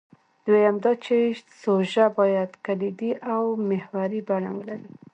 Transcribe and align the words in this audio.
دویم 0.45 0.75
دا 0.83 0.91
چې 1.05 1.15
سوژه 1.61 2.05
باید 2.19 2.51
کلیدي 2.65 3.11
او 3.33 3.43
محوري 3.69 4.21
بڼه 4.27 4.49
ولري. 4.57 4.89